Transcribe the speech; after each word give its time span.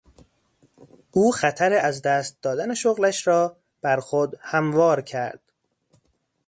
او 1.11 1.31
خطر 1.31 1.73
از 1.73 2.01
دست 2.01 2.41
دادن 2.41 2.73
شغلش 2.73 3.27
را 3.27 3.57
بر 3.81 3.99
خود 3.99 4.35
هموار 4.41 5.01
کرد. 5.01 5.41